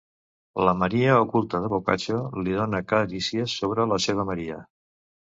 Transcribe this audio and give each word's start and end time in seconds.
La 0.67 0.71
Maria 0.77 1.17
oculta 1.25 1.59
de 1.65 1.69
Boccaccio 1.73 2.21
li 2.47 2.55
dóna 2.61 2.79
clarícies 2.93 3.55
sobre 3.61 3.87
la 3.93 4.01
seva 4.07 4.27
Maria. 4.31 4.59